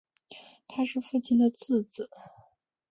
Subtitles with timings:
[0.67, 2.09] 他是父亲的次子。